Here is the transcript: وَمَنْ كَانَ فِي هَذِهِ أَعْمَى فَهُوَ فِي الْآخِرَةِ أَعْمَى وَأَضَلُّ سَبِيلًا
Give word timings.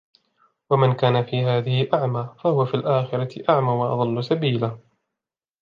وَمَنْ 0.69 0.93
كَانَ 0.93 1.23
فِي 1.23 1.45
هَذِهِ 1.45 1.87
أَعْمَى 1.93 2.35
فَهُوَ 2.43 2.65
فِي 2.65 2.73
الْآخِرَةِ 2.77 3.43
أَعْمَى 3.49 3.71
وَأَضَلُّ 3.71 4.23
سَبِيلًا 4.23 4.79